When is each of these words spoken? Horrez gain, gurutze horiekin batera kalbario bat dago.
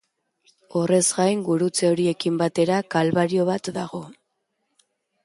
Horrez 0.79 1.01
gain, 1.17 1.43
gurutze 1.49 1.87
horiekin 1.91 2.39
batera 2.43 2.79
kalbario 2.97 3.47
bat 3.51 3.71
dago. 3.77 4.01